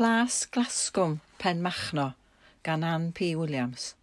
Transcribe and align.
Plas 0.00 0.46
Glasgwm 0.50 1.20
Pen 1.36 1.60
Machno 1.60 2.14
gan 2.62 2.82
Ann 2.82 3.12
P 3.12 3.36
Williams. 3.36 3.94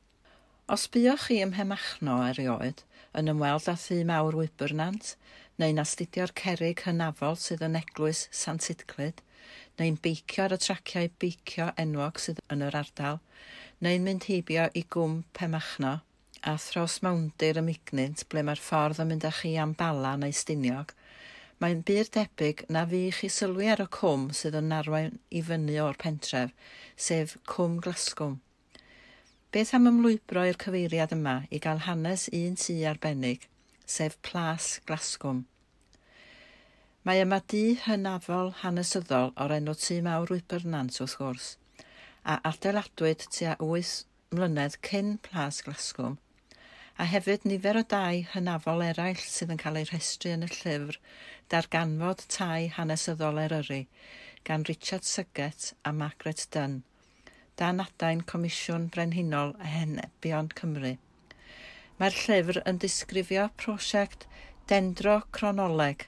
Os 0.69 0.85
buoch 0.93 1.23
chi 1.25 1.39
ym 1.41 1.55
Mhemachno 1.55 2.19
erioed 2.27 2.83
yn 3.17 3.31
ymweld 3.33 3.65
â 3.71 3.73
thu 3.81 3.97
mawr 4.05 4.37
Wybyrnant, 4.37 5.15
neu'n 5.57 5.81
astudio'r 5.81 6.35
cerig 6.37 6.83
hynafol 6.85 7.39
sydd 7.41 7.65
yn 7.65 7.79
eglwys 7.81 8.27
Sant 8.43 8.69
Idclyd, 8.75 9.23
neu'n 9.81 9.97
beicio 10.03 10.45
ar 10.45 10.53
y 10.53 10.61
traciau 10.67 11.09
beicio 11.23 11.71
enwog 11.85 12.21
sydd 12.21 12.43
yn 12.53 12.61
yr 12.67 12.77
ardal, 12.83 13.17
neu'n 13.81 14.05
mynd 14.05 14.29
heibio 14.29 14.69
i 14.77 14.85
gwm 14.85 15.23
Pemachno 15.33 15.95
a 16.45 16.53
thros 16.61 17.01
mawndir 17.01 17.57
y 17.57 17.65
mignint 17.71 18.21
ble 18.29 18.45
mae'r 18.45 18.61
ffordd 18.61 19.01
yn 19.01 19.15
mynd 19.15 19.25
â 19.25 19.33
chi 19.39 19.57
am 19.57 19.73
bala 19.81 20.13
neu 20.21 20.41
stiniog, 20.45 20.93
Mae'n 21.63 21.79
byr 21.89 22.09
debyg 22.13 22.59
na 22.75 22.83
fi 22.89 22.97
chi 23.19 23.27
sylwi 23.33 23.65
ar 23.73 23.79
y 23.81 23.85
cwm 23.95 24.25
sydd 24.39 24.55
yn 24.59 24.73
arwain 24.75 25.15
i 25.37 25.39
fyny 25.45 25.77
o'r 25.81 25.95
pentref, 26.03 26.51
sef 27.05 27.31
Cwm 27.49 27.79
Glasgwm. 27.85 28.35
Beth 29.55 29.71
am 29.73 29.89
ymlwybro 29.89 30.43
i'r 30.45 30.59
cyfeiriad 30.63 31.15
yma 31.15 31.33
i 31.49 31.61
gael 31.63 31.81
hanes 31.87 32.27
un 32.41 32.59
tŷ 32.61 32.75
arbennig, 32.91 33.47
sef 33.95 34.19
Plas 34.27 34.69
Glasgwm? 34.85 35.41
Mae 37.09 37.23
yma 37.25 37.41
dŷ 37.55 37.63
hynafol 37.87 38.53
hanesyddol 38.61 39.33
o'r 39.33 39.55
enw 39.57 39.73
Tŷ 39.81 39.99
Mawr 40.05 40.35
Wybernant 40.35 41.01
wrth 41.01 41.17
gwrs, 41.23 41.49
a 42.21 42.37
adeiladwyd 42.51 43.25
tua 43.31 43.57
8 43.71 43.97
mlynedd 44.37 44.77
cyn 44.91 45.15
Plas 45.25 45.65
Glasgwm 45.65 46.21
a 46.97 47.05
hefyd 47.05 47.43
nifer 47.45 47.77
o 47.77 47.83
dai 47.93 48.25
hynafol 48.33 48.81
eraill 48.81 49.19
sydd 49.21 49.51
yn 49.53 49.59
cael 49.61 49.75
eu 49.81 49.89
rhestru 49.89 50.31
yn 50.33 50.45
y 50.47 50.49
llyfr 50.53 50.95
darganfod 51.53 52.23
tai 52.33 52.69
hanesyddol 52.77 53.37
Eryri 53.43 53.83
gan 54.49 54.65
Richard 54.69 55.05
Syget 55.05 55.73
a 55.83 55.91
Margaret 55.91 56.47
Dunn, 56.55 56.81
dan 57.59 57.83
adain 57.83 58.23
Comisiwn 58.31 58.89
Brenhinol 58.89 59.53
a 59.59 59.69
Henebion 59.75 60.49
Cymru. 60.57 60.95
Mae'r 61.99 62.19
llyfr 62.23 62.61
yn 62.69 62.81
disgrifio 62.81 63.47
prosiect 63.61 64.25
dendro 64.71 65.19
cronoleg 65.37 66.07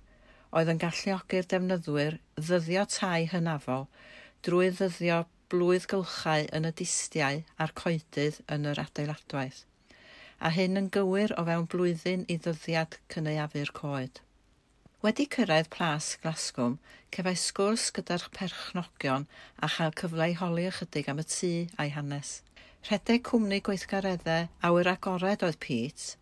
oedd 0.49 0.73
yn 0.73 0.81
galluogi'r 0.81 1.49
defnyddwyr 1.53 2.19
ddyddio 2.41 2.89
tai 2.97 3.27
hynafol 3.33 3.89
drwy 4.47 4.73
ddyddio 4.79 5.23
blwydd 5.53 5.89
gylchau 5.93 6.49
yn 6.57 6.69
y 6.69 6.77
distiau 6.81 7.43
a'r 7.61 7.77
coedydd 7.83 8.41
yn 8.55 8.71
yr 8.73 8.87
adeiladwaith 8.87 9.65
a 10.39 10.51
hyn 10.55 10.79
yn 10.79 10.89
gywir 10.95 11.33
o 11.39 11.43
fewn 11.47 11.67
blwyddyn 11.73 12.25
i 12.31 12.37
ddyddiad 12.43 12.97
cynaeafu'r 13.13 13.71
coed. 13.79 14.21
Wedi 15.03 15.25
cyrraedd 15.35 15.69
plas 15.73 16.07
Glasgwm, 16.23 16.77
cefai 17.15 17.35
sgwrs 17.39 17.89
gyda'r 17.95 18.25
perchnogion 18.35 19.27
a 19.63 19.69
chael 19.75 19.93
cyfle 20.01 20.29
i 20.31 20.37
holi 20.41 20.65
ychydig 20.71 21.11
am 21.11 21.21
y 21.23 21.27
tŷ 21.33 21.51
a'i 21.79 21.93
hanes. 21.95 22.33
Rhedeg 22.87 23.23
cwmni 23.29 23.61
gweithgareddau 23.67 24.49
awyr 24.69 24.91
agored 24.93 25.45
oedd 25.47 25.59
Pete, 25.63 26.17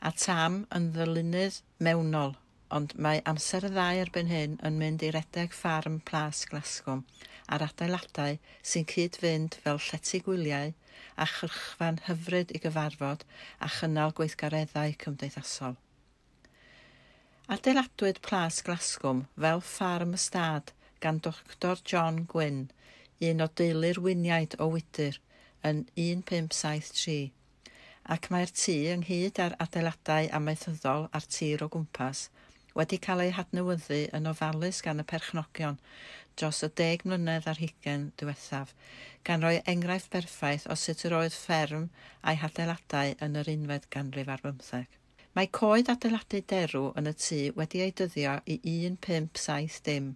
a 0.00 0.12
tam 0.24 0.62
yn 0.76 0.92
ddylunydd 0.96 1.60
mewnol 1.88 2.36
ond 2.76 2.92
mae 3.04 3.20
amser 3.30 3.66
y 3.68 3.70
ddau 3.72 3.98
erbyn 4.02 4.30
hyn 4.32 4.52
yn 4.68 4.78
mynd 4.80 5.02
i 5.04 5.10
redeg 5.14 5.52
ffarm 5.56 5.98
plas 6.08 6.38
Glasgow 6.48 7.02
ar 7.54 7.64
adeiladau 7.66 8.38
sy'n 8.70 8.86
cyd-fynd 8.92 9.58
fel 9.64 9.80
llety 9.86 10.20
gwyliau 10.28 10.72
a 11.24 11.26
chyrchfan 11.32 12.00
hyfryd 12.06 12.54
i 12.56 12.60
gyfarfod 12.64 13.26
a 13.66 13.68
chynnal 13.76 14.14
gweithgareddau 14.20 14.94
cymdeithasol. 15.04 15.76
Adeiladwyd 17.56 18.22
Plas 18.24 18.62
Glasgow 18.64 19.24
fel 19.44 19.60
ffarm 19.68 20.16
ystad 20.18 20.72
gan 21.04 21.20
Dr 21.26 21.82
John 21.92 22.22
Gwyn, 22.32 22.62
un 23.28 23.44
o 23.44 23.48
deulu'r 23.60 24.00
winiaid 24.06 24.56
o 24.62 24.70
Wydyr, 24.72 25.18
yn 25.68 25.84
1573 25.98 27.32
ac 28.14 28.30
mae'r 28.34 28.50
tŷ 28.58 28.78
ynghyd 28.94 29.36
â'r 29.42 29.58
adeiladau 29.62 30.30
amaethyddol 30.38 31.10
a'r 31.12 31.28
tir 31.36 31.66
o 31.66 31.68
gwmpas– 31.76 32.24
wedi 32.78 32.98
cael 33.06 33.24
ei 33.26 33.34
hadnewyddu 33.36 34.00
yn 34.18 34.28
ofalus 34.30 34.80
gan 34.86 35.02
y 35.02 35.06
perchnogion 35.12 35.78
dros 36.40 36.62
y 36.66 36.68
deg 36.80 37.04
mlynedd 37.08 37.46
ar 37.50 37.60
hugen 37.60 38.08
diwethaf, 38.20 38.72
gan 39.26 39.44
roi 39.44 39.58
enghraifft 39.72 40.10
berffaith 40.14 40.64
o 40.72 40.76
sut 40.82 41.04
yr 41.08 41.16
oedd 41.18 41.36
fferm 41.36 41.88
a'i 42.22 42.38
hadeiladau 42.40 43.12
yn 43.26 43.38
yr 43.42 43.50
unfed 43.52 43.88
ganrif 43.96 44.30
ar 44.32 44.44
bymtheg. 44.46 44.88
Mae 45.36 45.48
coed 45.58 45.90
adeiladu 45.92 46.42
derw 46.52 46.88
yn 47.00 47.08
y 47.08 47.14
tŷ 47.24 47.40
wedi 47.58 47.84
ei 47.84 47.92
dyddio 48.00 48.38
i 48.54 48.58
1570 48.68 49.78
dim, 49.88 50.08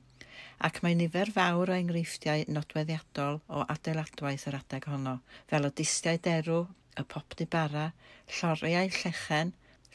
ac 0.68 0.80
mae 0.84 0.96
nifer 0.98 1.32
fawr 1.36 1.72
o 1.72 1.76
enghreifftiau 1.76 2.44
nodweddiadol 2.56 3.40
o 3.48 3.62
adeiladwaith 3.76 4.48
yr 4.50 4.58
adeg 4.60 4.88
honno, 4.92 5.18
fel 5.52 5.68
y 5.68 5.72
distiau 5.80 6.20
derw, 6.28 6.64
y 7.00 7.04
popdi 7.12 7.48
bara, 7.56 7.90
lloriau 8.38 8.92
llechen, 8.98 9.54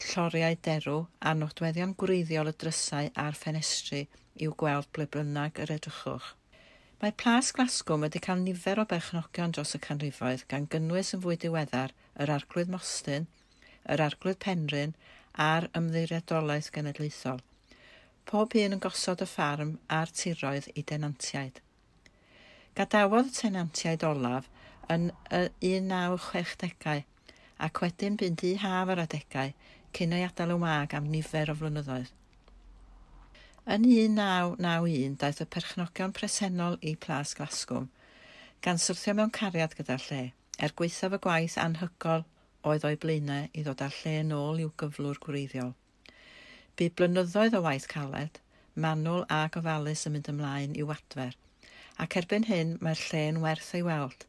lloriau 0.09 0.55
derw 0.65 0.97
a 1.29 1.31
nodweddion 1.37 1.95
gwreiddiol 2.01 2.49
y 2.51 2.53
drysau 2.63 3.09
a'r 3.23 3.37
ffenestri 3.37 4.01
i'w 4.45 4.53
gweld 4.61 4.87
ble 4.95 5.07
bynnag 5.15 5.59
yr 5.63 5.73
edrychwch. 5.75 6.29
Mae 7.01 7.13
Plas 7.21 7.49
Glasgow 7.57 7.97
wedi 8.03 8.21
cael 8.25 8.43
nifer 8.45 8.81
o 8.81 8.85
berchnogion 8.89 9.53
dros 9.57 9.73
y 9.77 9.81
canrifoedd 9.85 10.45
gan 10.53 10.67
gynnwys 10.73 11.15
yn 11.17 11.23
fwy 11.23 11.37
diweddar 11.43 11.95
yr 12.25 12.33
arglwydd 12.35 12.69
Mostyn, 12.73 13.27
yr 13.89 14.03
arglwydd 14.05 14.39
Penryn 14.45 14.93
a'r 15.47 15.67
ymddiriadolaeth 15.79 16.69
genedlaethol. 16.75 17.41
Pob 18.29 18.53
un 18.63 18.77
yn 18.77 18.83
gosod 18.85 19.23
y 19.25 19.29
ffarm 19.31 19.75
a'r 19.99 20.13
tiroedd 20.21 20.69
i 20.77 20.85
denantiaid. 20.93 21.57
Gadawodd 22.77 23.31
y 23.31 23.37
tenantiaid 23.39 24.05
olaf 24.07 24.49
yn 24.93 25.09
y 25.33 25.41
1960au 25.65 27.01
ac 27.65 27.81
wedyn 27.83 28.15
bu'n 28.21 28.37
di 28.41 28.55
haf 28.61 28.89
yr 28.93 29.03
adegau 29.03 29.51
cyn 29.97 30.15
ei 30.17 30.25
adael 30.25 30.55
y 30.55 30.59
wag 30.63 30.95
am 30.97 31.07
nifer 31.11 31.51
o 31.51 31.55
flynyddoedd. 31.59 32.11
Yn 33.71 33.83
1991, 33.85 35.17
daeth 35.21 35.43
y 35.43 35.45
perchnogion 35.55 36.13
presennol 36.17 36.79
i 36.81 36.95
Plas 37.05 37.35
Glasgwm, 37.37 37.91
gan 38.65 38.81
syrthio 38.81 39.13
mewn 39.17 39.33
cariad 39.37 39.75
gyda'r 39.77 40.07
lle, 40.07 40.23
er 40.57 40.73
gweithaf 40.77 41.13
y 41.17 41.19
gwaith 41.21 41.59
anhygol 41.61 42.25
oedd 42.71 42.87
o'i 42.89 42.97
blaenau 43.03 43.47
i 43.53 43.63
ddod 43.65 43.83
â'r 43.85 43.99
lle 43.99 44.15
yn 44.23 44.33
ôl 44.37 44.63
i'w 44.63 44.73
gyflwr 44.81 45.21
gwreiddiol. 45.21 45.71
Bu 46.77 46.89
blynyddoedd 46.97 47.57
o 47.57 47.61
waith 47.67 47.87
caled, 47.93 48.41
manwl 48.73 49.25
a 49.29 49.43
gofalus 49.53 50.07
yn 50.09 50.15
mynd 50.15 50.29
ymlaen 50.33 50.75
i'w 50.81 50.91
adfer, 50.95 51.37
ac 52.01 52.17
erbyn 52.21 52.49
hyn 52.49 52.77
mae'r 52.81 53.01
lle 53.07 53.23
yn 53.31 53.41
werth 53.45 53.73
ei 53.77 53.85
weld. 53.85 54.25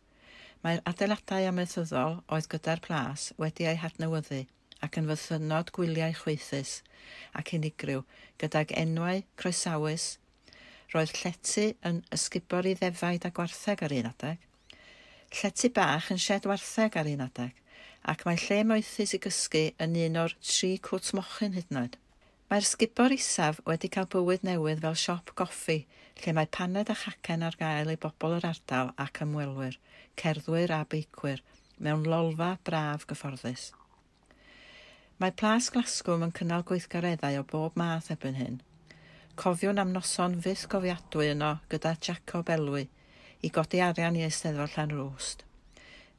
Mae'r 0.64 0.84
adeiladau 0.92 1.48
amaethyddol 1.50 2.20
oedd 2.36 2.48
gyda'r 2.52 2.84
plas 2.84 3.30
wedi 3.40 3.68
eu 3.70 3.78
hadnewyddu, 3.84 4.44
ac 4.86 4.98
yn 5.00 5.08
fythynod 5.10 5.72
gwyliau 5.76 6.16
chweithus 6.18 6.74
ac 7.38 7.54
unigryw 7.58 8.04
gydag 8.42 8.74
enwau 8.82 9.24
croesawus. 9.40 10.16
Roedd 10.92 11.14
llety 11.22 11.72
yn 11.88 12.02
ysgubor 12.12 12.68
i 12.68 12.76
ddefaid 12.76 13.24
a 13.24 13.32
gwartheg 13.32 13.86
ar 13.86 13.96
un 13.96 14.10
adeg. 14.12 14.38
Llety 15.32 15.72
bach 15.72 16.10
yn 16.12 16.20
shed 16.20 16.48
wartheg 16.50 16.98
ar 17.00 17.08
un 17.08 17.26
adeg 17.30 17.58
ac 18.10 18.24
mae 18.26 18.38
lle 18.42 18.62
moethus 18.66 19.12
i 19.14 19.18
gysgu 19.22 19.62
yn 19.84 19.92
un 20.04 20.18
o'r 20.24 20.32
tri 20.42 20.72
cwt 20.88 21.12
mochyn 21.18 21.54
hyd 21.54 21.68
yn. 21.82 21.92
Mae'r 22.50 22.66
sgubor 22.68 23.14
isaf 23.14 23.60
wedi 23.68 23.90
cael 23.94 24.08
bywyd 24.12 24.42
newydd 24.44 24.82
fel 24.84 24.98
siop 25.02 25.30
goffi, 25.38 25.78
lle 26.22 26.34
mae 26.36 26.50
paned 26.56 26.90
a 26.92 26.96
chacen 27.04 27.46
ar 27.46 27.56
gael 27.60 27.92
i 27.94 27.98
bobl 28.02 28.36
yr 28.40 28.48
ardal 28.50 28.90
ac 29.04 29.22
ymwelwyr, 29.24 29.78
cerddwyr 30.20 30.74
a 30.76 30.82
beicwyr, 30.94 31.44
mewn 31.78 32.04
lolfa 32.10 32.56
braf 32.66 33.06
gyfforddus. 33.08 33.70
Mae 35.22 35.30
Plas 35.38 35.68
Glasgwm 35.70 36.24
yn 36.26 36.32
cynnal 36.34 36.64
gweithgareddau 36.66 37.36
o 37.38 37.42
bob 37.50 37.76
math 37.78 38.08
ebyn 38.10 38.34
hyn. 38.34 38.54
Cofiwn 39.38 39.78
am 39.78 39.92
noson 39.94 40.32
fydd 40.42 40.64
gofiadwy 40.72 41.28
yno 41.30 41.50
gyda 41.70 41.92
Jacob 42.06 42.48
Elwy 42.50 42.88
i 43.46 43.50
godi 43.58 43.78
arian 43.86 44.18
i 44.18 44.24
Eisteddfod 44.26 44.72
Llanrwst. 44.74 45.44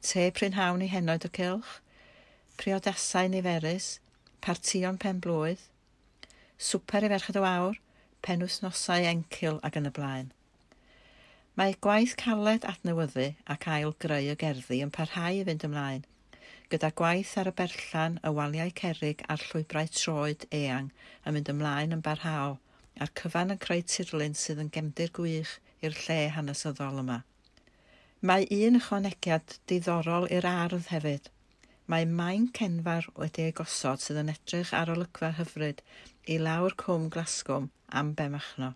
Te 0.08 0.24
prynhawn 0.38 0.86
i 0.86 0.88
henoed 0.88 1.26
y 1.28 1.30
cilch, 1.36 1.74
priodasau 2.62 3.28
niferus, 3.34 3.90
partion 4.40 4.96
pen 5.04 5.20
blwydd, 5.28 5.66
swper 6.70 7.04
i 7.04 7.12
ferched 7.12 7.36
o 7.42 7.44
awr, 7.50 7.76
penwthnosau 8.24 9.04
encil 9.10 9.60
ac 9.68 9.76
yn 9.82 9.90
y 9.92 9.94
blaen. 10.00 10.32
Mae 11.60 11.76
gwaith 11.84 12.16
caled 12.24 12.64
adnewyddu 12.72 13.28
ac 13.52 13.68
ail 13.76 13.92
greu 14.06 14.32
y 14.32 14.40
gerddi 14.46 14.80
yn 14.88 14.96
parhau 14.96 15.44
i 15.44 15.44
fynd 15.50 15.68
ymlaen– 15.68 16.08
gyda 16.72 16.88
gwaith 16.96 17.32
ar 17.40 17.48
y 17.50 17.52
berllan, 17.58 18.14
y 18.24 18.30
waliau 18.36 18.70
cerig 18.80 19.22
a'r 19.28 19.42
llwybrau 19.50 19.88
troed 19.92 20.46
eang 20.58 20.86
yn 21.28 21.36
mynd 21.36 21.50
ymlaen 21.52 21.92
yn 21.96 22.02
barhaol 22.06 22.56
a'r 23.04 23.12
cyfan 23.20 23.52
yn 23.54 23.60
creu 23.64 23.82
tirlun 23.94 24.36
sydd 24.42 24.62
yn 24.62 24.70
gemdir 24.76 25.12
gwych 25.18 25.52
i'r 25.84 25.98
lle 26.06 26.18
hanesyddol 26.36 27.02
yma. 27.02 27.18
Mae 28.30 28.48
un 28.58 28.80
ychwanegiad 28.80 29.58
diddorol 29.70 30.28
i'r 30.38 30.48
ardd 30.50 30.88
hefyd. 30.94 31.28
Mae 31.92 32.08
maen 32.20 32.48
cenfar 32.58 33.10
wedi 33.20 33.44
ei 33.48 33.56
gosod 33.60 34.00
sydd 34.00 34.22
yn 34.22 34.32
edrych 34.32 34.72
ar 34.80 34.94
olygfa 34.94 35.34
hyfryd 35.40 35.84
i 36.32 36.40
lawr 36.40 36.76
cwm 36.84 37.10
Glasgwm 37.16 37.68
am 38.00 38.14
Bemachno. 38.20 38.72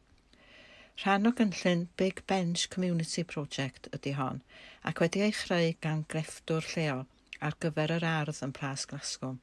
Rhan 1.00 1.30
o 1.30 1.32
gynllun 1.40 1.86
Big 1.96 2.26
Bench 2.26 2.68
Community 2.74 3.24
Project 3.34 3.88
ydy 3.96 4.18
hon 4.18 4.42
ac 4.90 5.00
wedi 5.04 5.24
ei 5.24 5.38
chreu 5.42 5.78
gan 5.86 6.04
grefftwr 6.12 6.74
lleol– 6.74 7.06
ar 7.44 7.56
gyfer 7.64 7.92
yr 7.96 8.06
ardd 8.08 8.42
yn 8.46 8.54
Plas 8.56 8.84
Glasgow. 8.90 9.36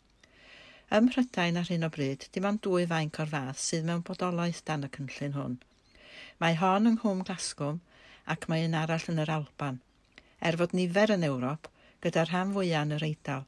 Ym 0.96 1.08
Mhrydain 1.08 1.60
ar 1.62 1.70
hyn 1.72 1.88
o 1.88 1.90
bryd, 1.94 2.28
dim 2.36 2.48
ond 2.50 2.62
dwy 2.66 2.86
fainc 2.92 3.20
o'r 3.24 3.32
fath 3.32 3.62
sydd 3.62 3.88
mewn 3.88 4.04
bodolaeth 4.10 4.62
dan 4.68 4.86
y 4.88 4.90
cynllun 4.98 5.38
hwn. 5.38 5.56
Mae 6.44 6.58
hon 6.60 6.92
yng 6.92 7.00
Nghwm 7.00 7.24
Glasgow 7.28 7.80
ac 8.36 8.46
mae 8.52 8.68
un 8.68 8.78
arall 8.82 9.10
yn 9.14 9.24
yr 9.24 9.32
Alban, 9.38 9.80
er 10.50 10.60
fod 10.62 10.76
nifer 10.78 11.16
yn 11.16 11.26
Ewrop 11.30 11.72
gyda'r 12.06 12.30
rhan 12.32 12.54
fwyaf 12.58 12.86
yn 12.86 12.96
yr 12.98 13.08
Eidal. 13.08 13.48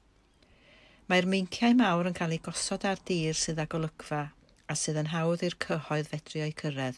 Mae'r 1.12 1.30
meinciau 1.32 1.78
mawr 1.80 2.10
yn 2.10 2.18
cael 2.18 2.34
eu 2.36 2.44
gosod 2.50 2.88
ar 2.90 3.00
dir 3.10 3.38
sydd 3.38 3.62
ag 3.64 3.76
olygfa 3.78 4.24
a 4.68 4.76
sydd 4.76 4.98
yn 5.04 5.14
hawdd 5.14 5.46
i'r 5.48 5.60
cyhoedd 5.68 6.10
fedru 6.12 6.42
o'i 6.48 6.56
cyrraedd, 6.62 6.98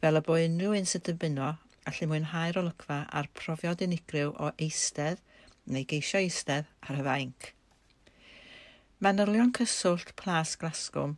fel 0.00 0.20
y 0.20 0.22
bo 0.28 0.38
unrhyw 0.46 0.74
un 0.80 0.88
sydd 0.92 1.12
yn 1.12 1.20
byno 1.24 1.52
allu 1.90 2.08
mwynhau'r 2.10 2.58
olygfa 2.62 3.02
a'r 3.18 3.28
profiad 3.40 3.84
unigryw 3.86 4.32
o 4.42 4.50
eistedd, 4.66 5.20
neu 5.66 5.84
geisio 5.88 6.20
eistedd 6.22 6.68
ar 6.86 7.00
y 7.00 7.06
fainc. 7.06 7.52
Manylion 9.02 9.52
cyswllt 9.52 10.14
Plas 10.16 10.56
Glasgwm, 10.56 11.16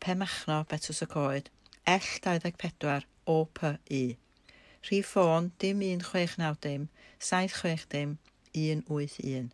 Pemachno 0.00 0.64
Betws 0.68 1.02
y 1.02 1.06
Coed, 1.10 1.50
L24 1.88 3.02
OPI. 3.26 4.18
Rhif 4.88 5.06
ffôn 5.12 5.50
dim 5.58 5.82
1690 5.82 6.88
760 7.18 8.18
181. 8.54 9.52